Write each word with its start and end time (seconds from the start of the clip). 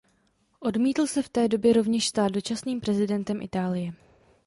Odmítl 0.59 1.07
se 1.07 1.21
v 1.21 1.29
té 1.29 1.47
době 1.47 1.73
rovněž 1.73 2.07
stát 2.07 2.31
dočasným 2.31 2.81
prezidentem 2.81 3.41
Itálie. 3.41 3.93